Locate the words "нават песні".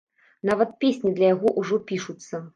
0.49-1.13